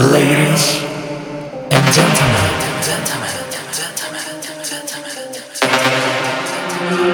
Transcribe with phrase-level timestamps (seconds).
[0.00, 0.80] Ladies
[1.70, 2.48] and gentlemen,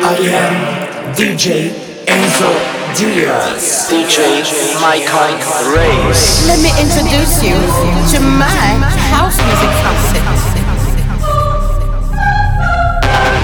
[0.07, 1.75] I am DJ
[2.07, 2.47] Ennzo
[2.95, 3.91] Dias.
[3.91, 4.47] DJ
[4.79, 5.35] Maycon
[5.75, 6.47] Reis.
[6.47, 7.59] Let me introduce you
[8.15, 8.79] to my
[9.11, 10.23] house music concept.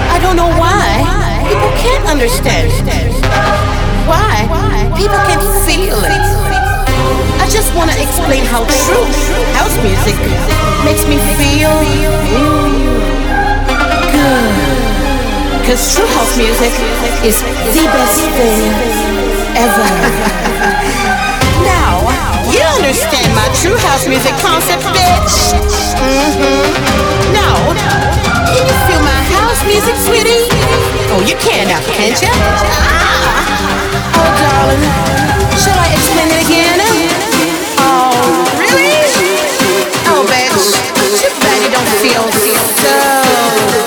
[0.09, 2.71] I don't know why people can't understand.
[4.07, 4.47] Why
[4.95, 6.62] people can't feel it.
[7.43, 9.03] I just want to explain how true
[9.59, 10.15] house music
[10.87, 11.75] makes me feel
[14.15, 14.47] good.
[15.67, 16.71] Cause true house music
[17.19, 17.43] is
[17.75, 18.71] the best thing
[19.59, 19.83] ever.
[21.67, 22.07] now,
[22.47, 25.51] you understand my true house music concept, bitch.
[25.99, 27.35] Mm-hmm.
[27.35, 27.59] Now,
[28.47, 30.47] can you feel my house music, sweetie?
[31.11, 32.31] Oh, you can now, can't you?
[32.31, 33.35] Ah.
[34.15, 36.82] Oh, darling, shall I explain it again?
[40.55, 43.82] Oh, bitch, too bad you don't feel so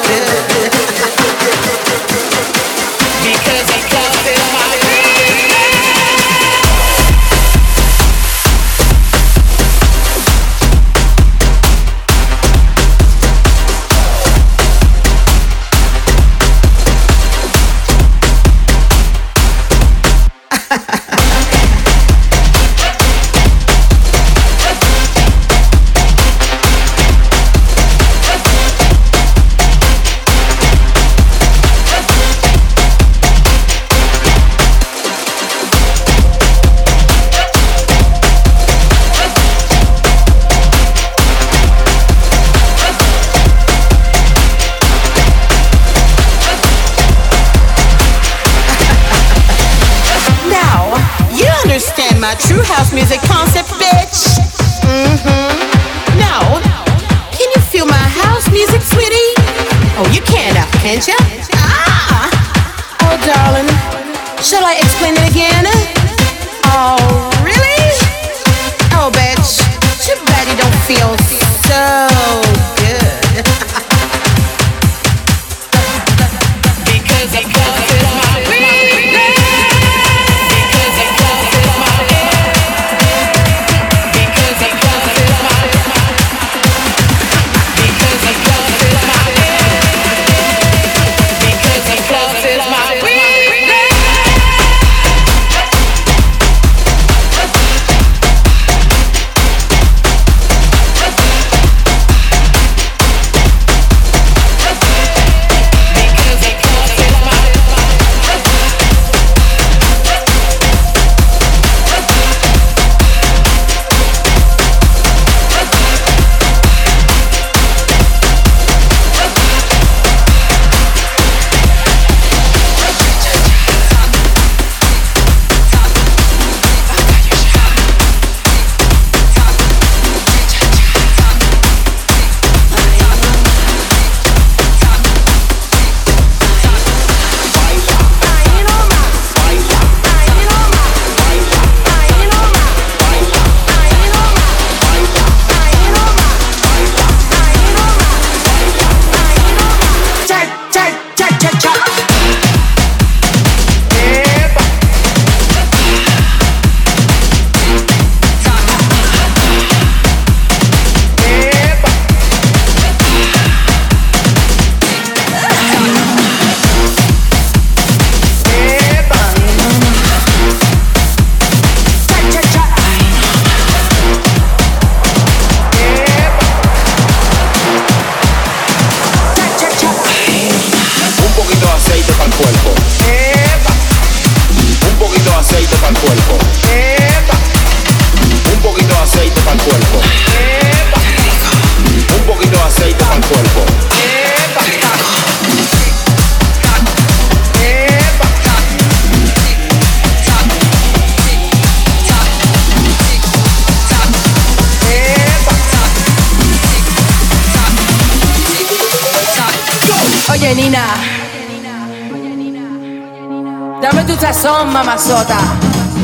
[214.56, 215.38] sazón, mamazota.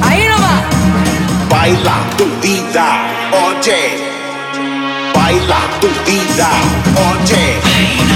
[0.02, 0.62] Ahí nomás.
[1.48, 2.86] Baila tu vida,
[3.48, 4.12] oye.
[5.14, 6.48] Baila tu vida,
[7.10, 8.11] oye.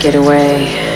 [0.00, 0.87] Take it away.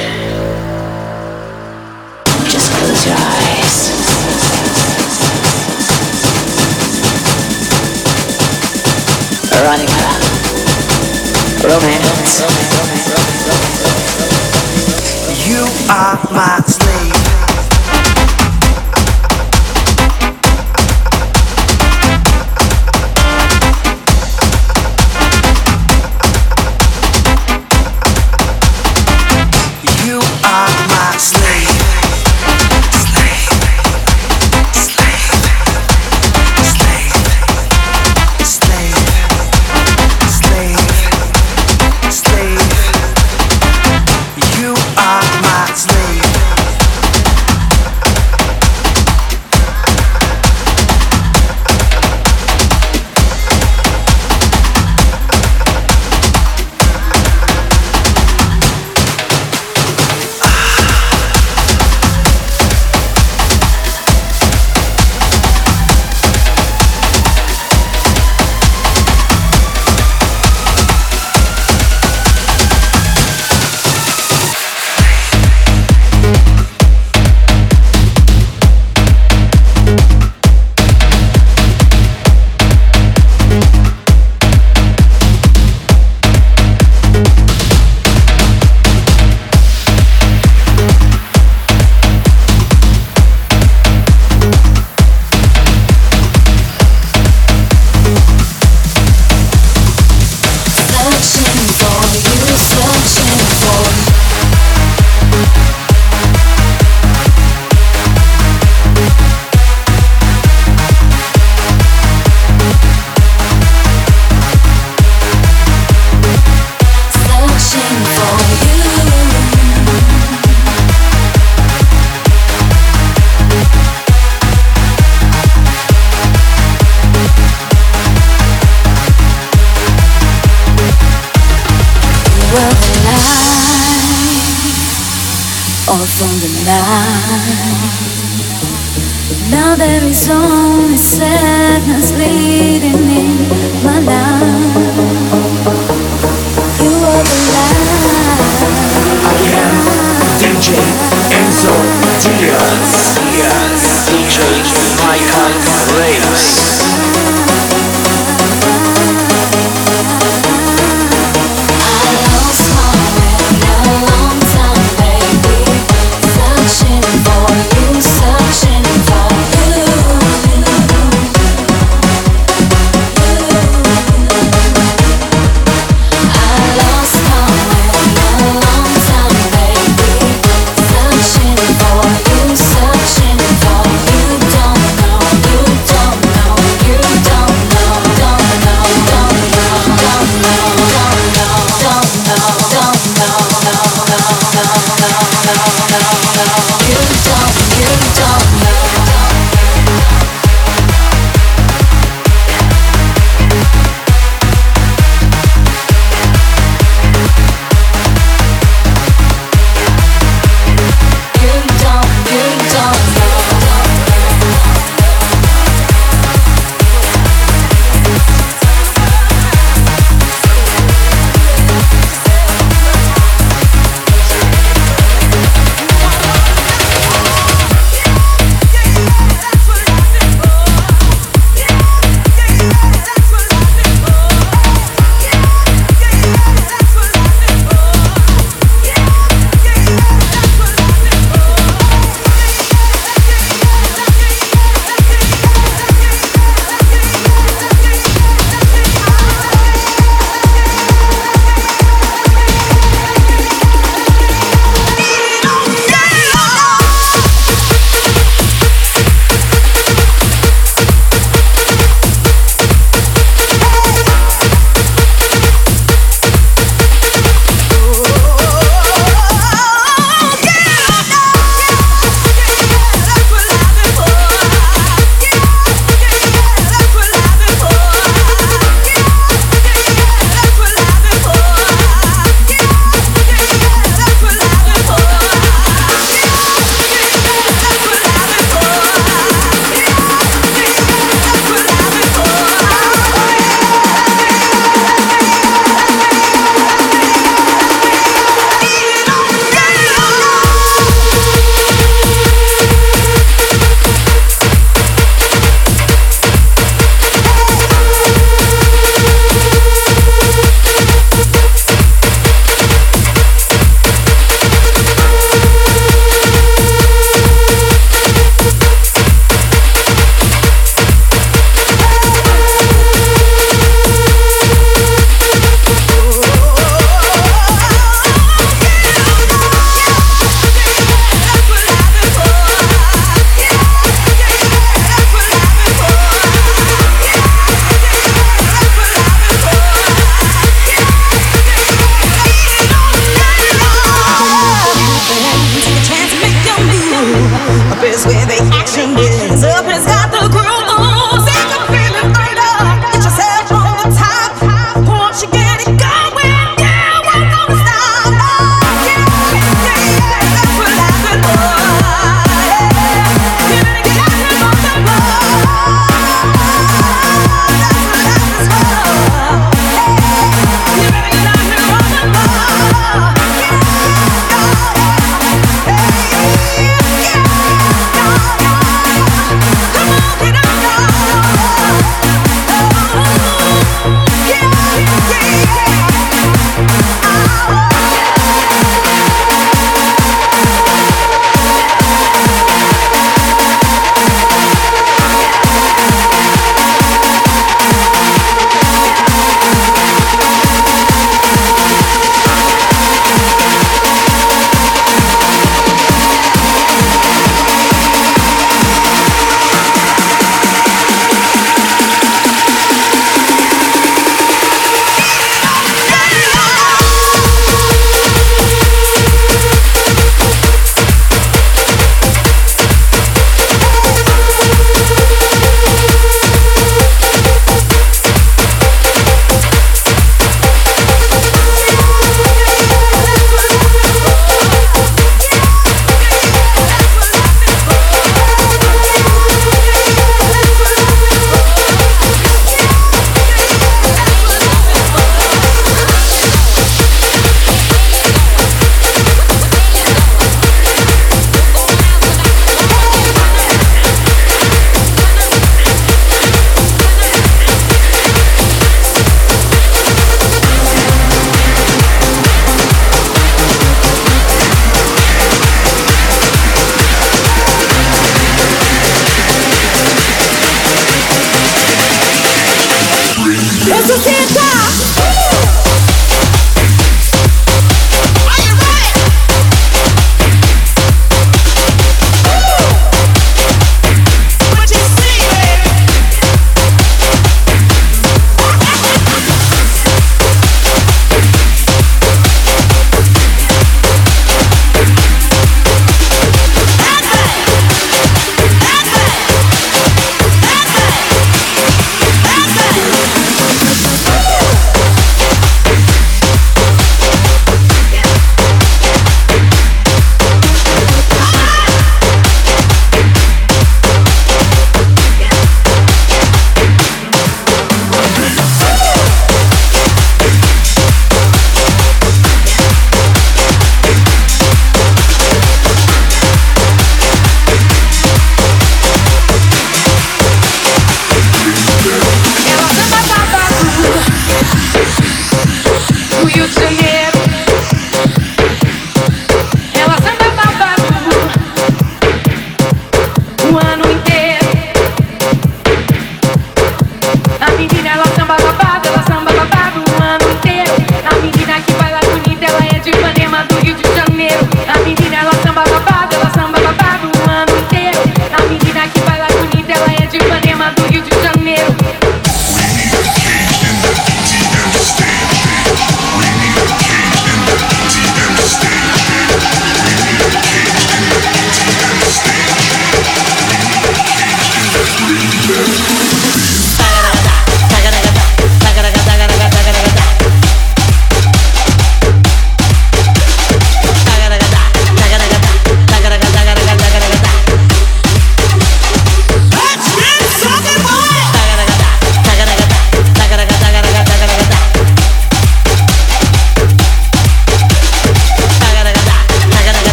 [155.93, 156.52] Maycon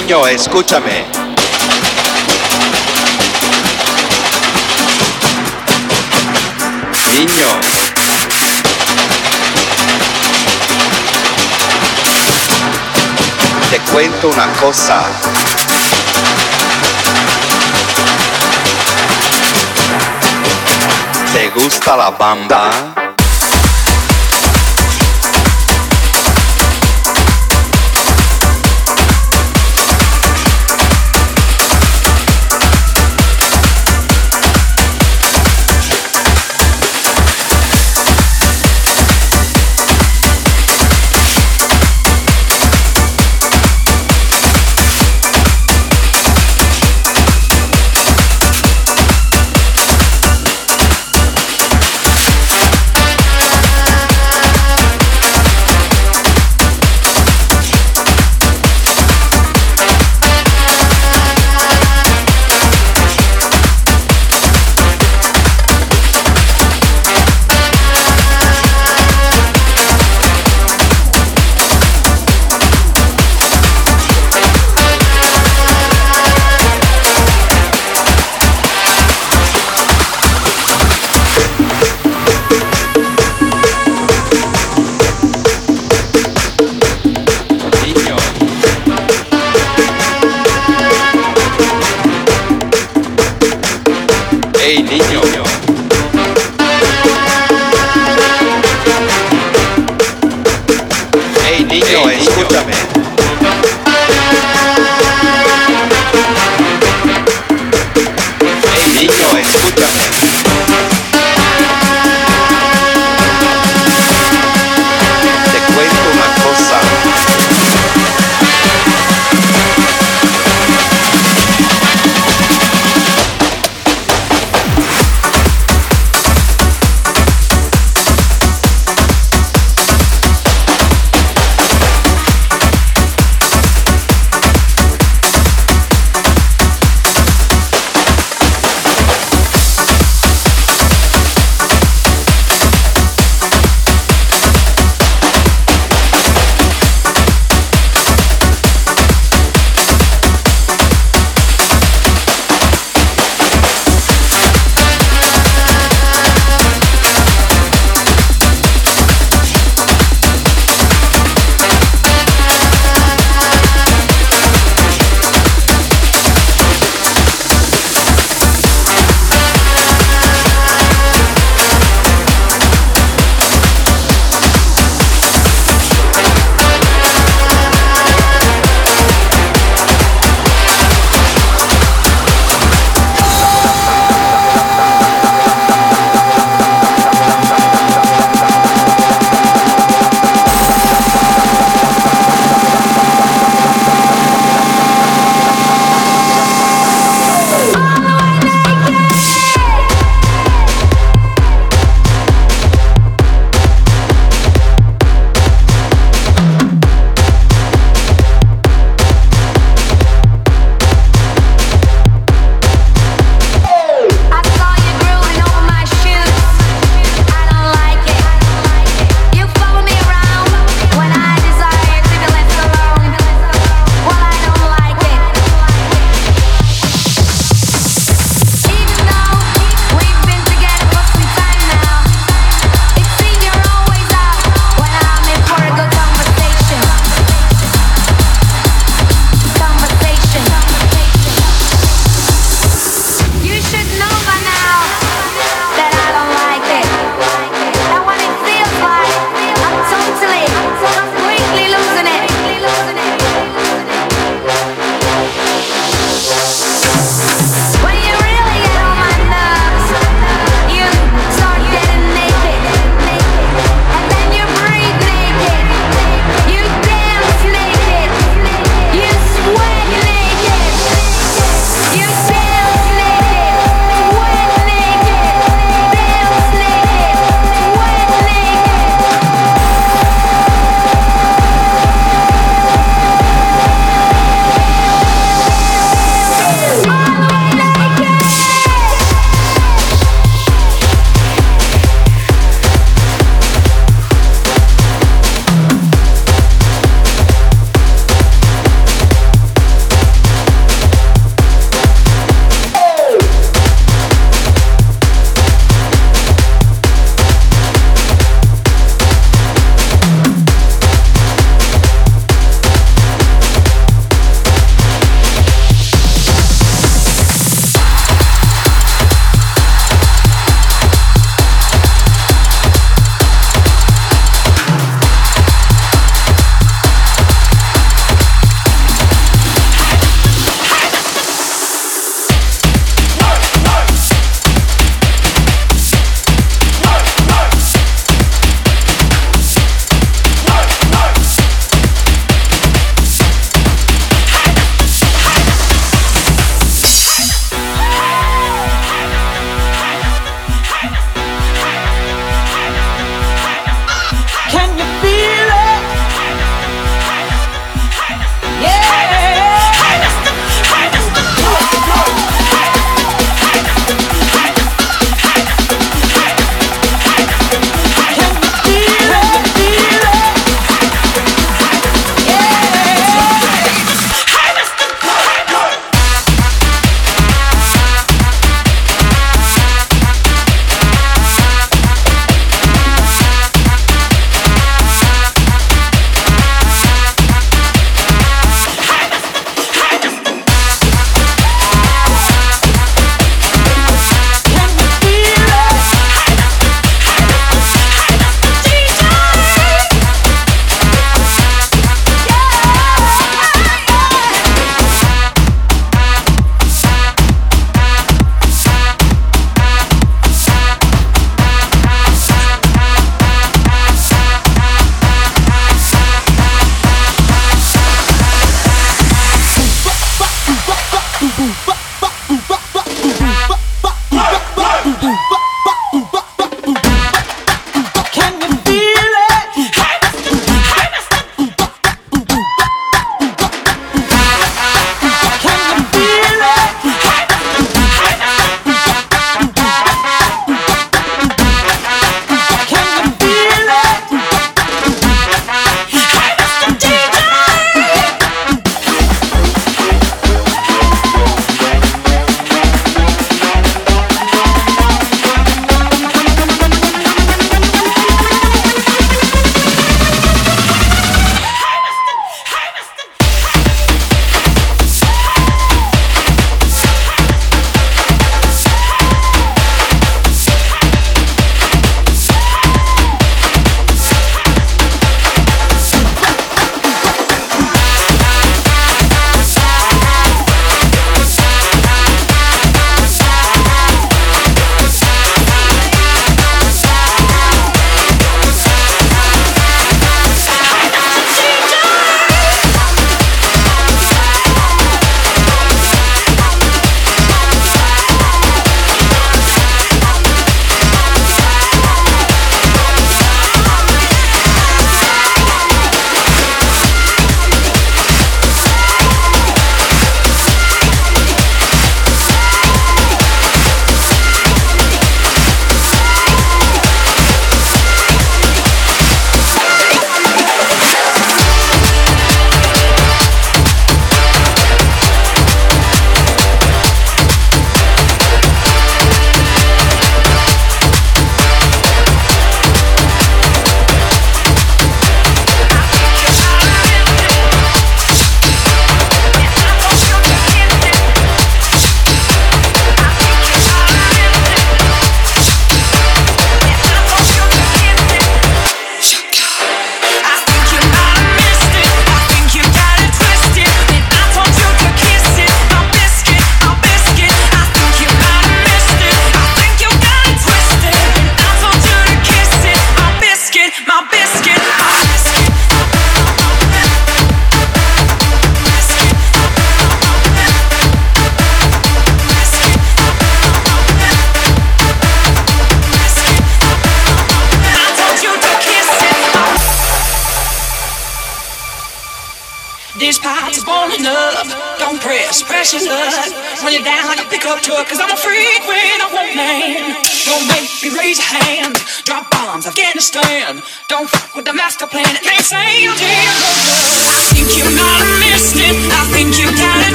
[0.00, 1.04] Niño, escúchame.
[7.18, 7.48] Niño.
[13.70, 15.02] Te cuento una cosa.
[21.34, 22.89] ¿Te gusta la banda?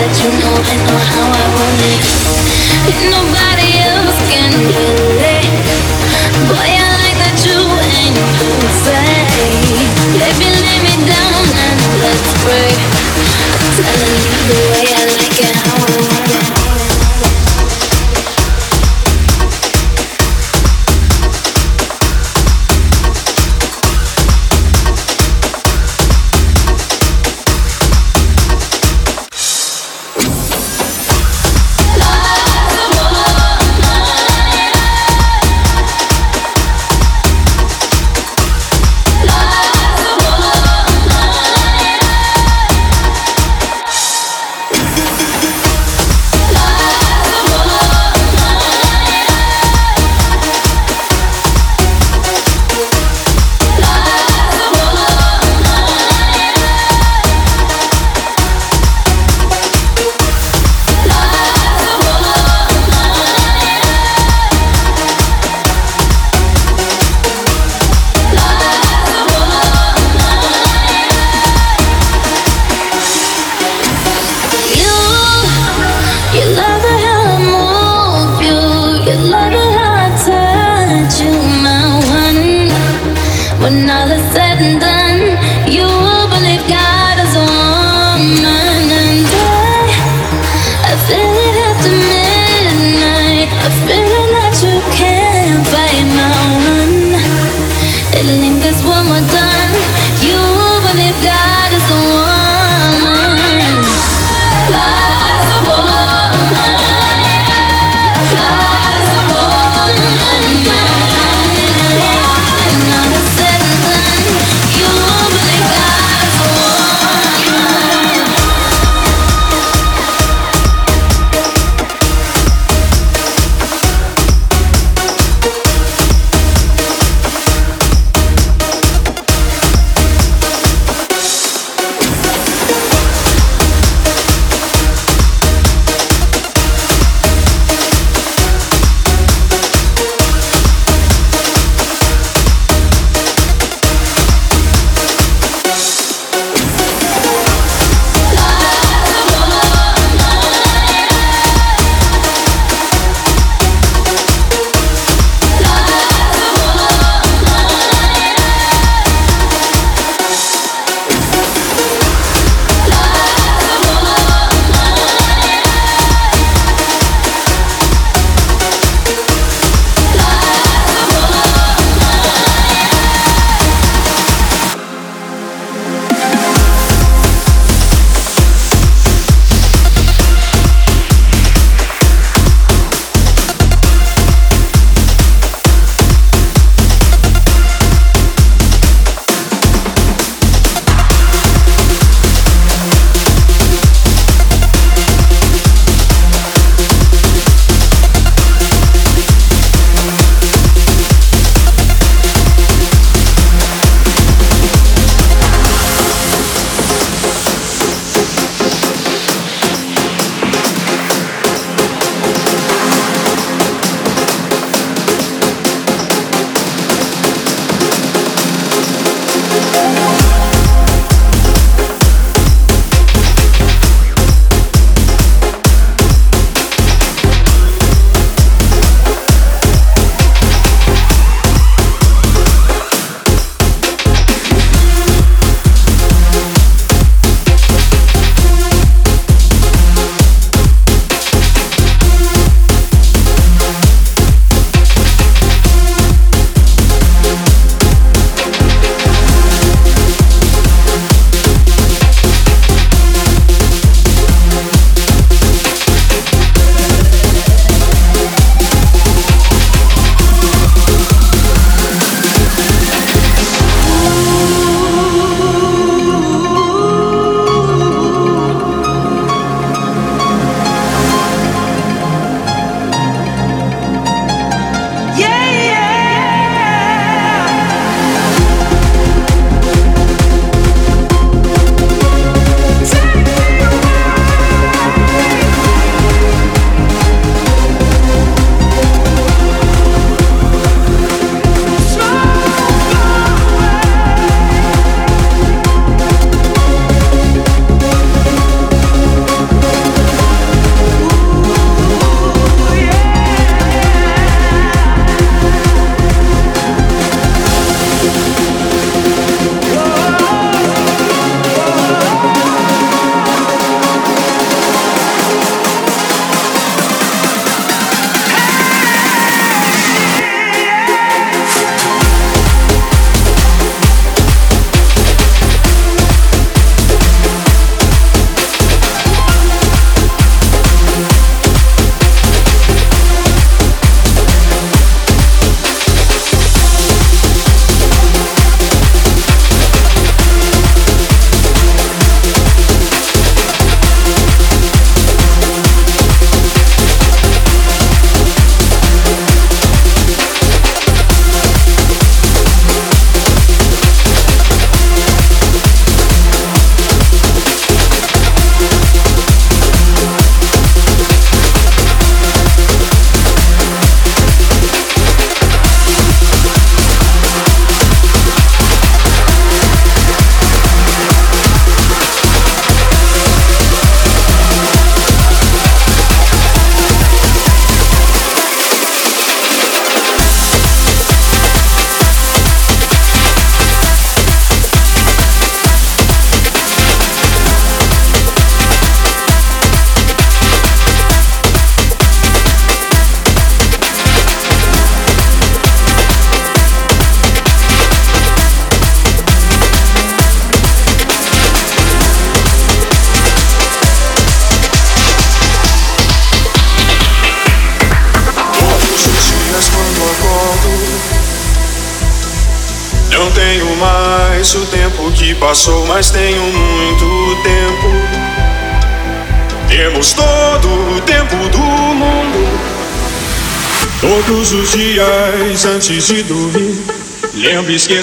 [0.00, 2.00] that you know and know how I want it.
[3.12, 5.09] Nobody else can do.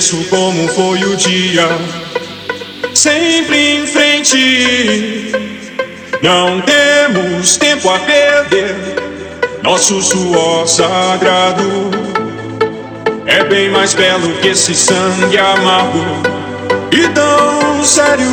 [0.07, 1.67] Esqueço como foi o dia.
[2.93, 5.31] Sempre em frente,
[6.21, 8.75] não temos tempo a perder.
[9.61, 11.91] Nosso suor sagrado
[13.25, 16.05] é bem mais belo que esse sangue amargo
[16.91, 18.31] e tão sério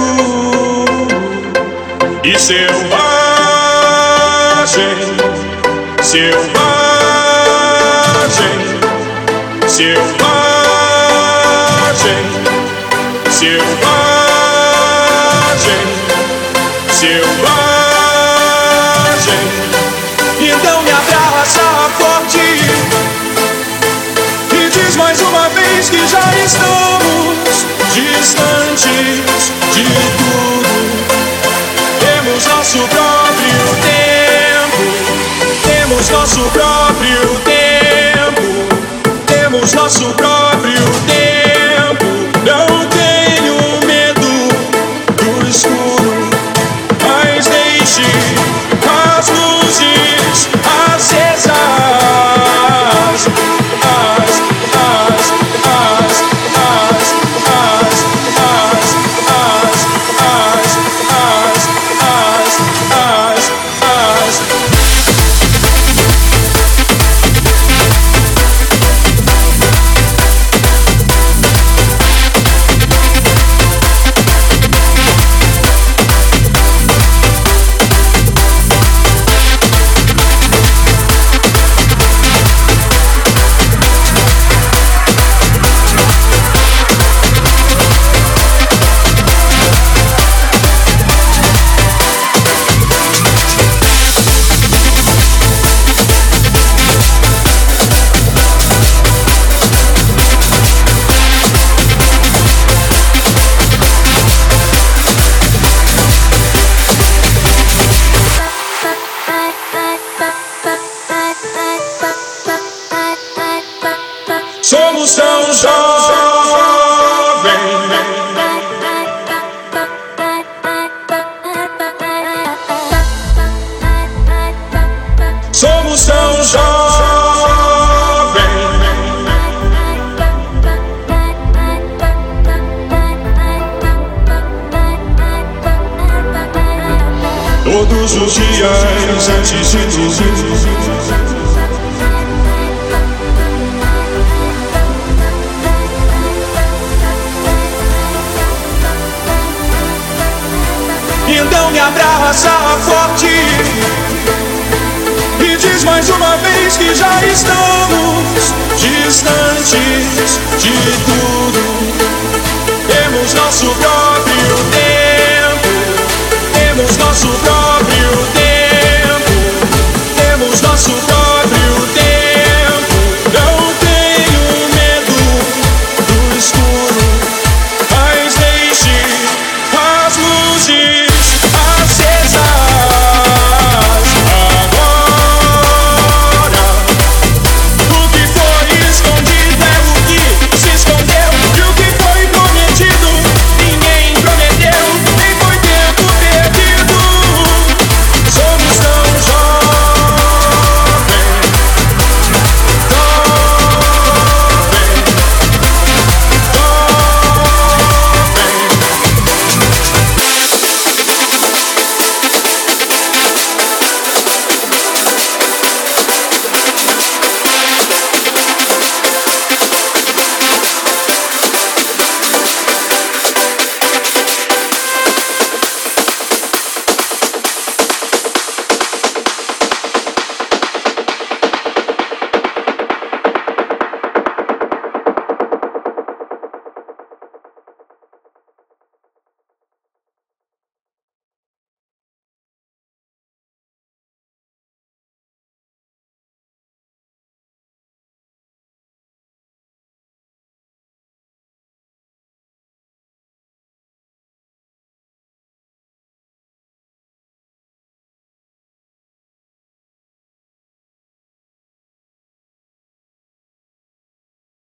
[2.22, 2.94] e selvagem,
[6.00, 6.54] selvagem,
[9.66, 10.13] selvagem,
[26.44, 29.84] estamos distantes de
[30.18, 30.72] tudo.
[32.00, 34.82] Temos nosso próprio tempo,
[35.66, 38.48] temos nosso próprio tempo,
[39.26, 40.33] temos nosso próprio